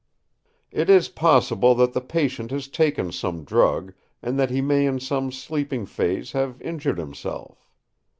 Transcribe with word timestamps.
It 0.71 0.89
is 0.89 1.09
possible 1.09 1.75
that 1.75 1.93
the 1.93 2.01
patient 2.01 2.49
has 2.49 2.67
taken 2.67 3.11
some 3.11 3.43
drug, 3.43 3.93
and 4.23 4.39
that 4.39 4.49
he 4.49 4.59
may 4.59 4.87
in 4.87 4.99
some 4.99 5.31
sleeping 5.31 5.85
phase 5.85 6.31
have 6.31 6.59
injured 6.59 6.97
himself. 6.97 7.69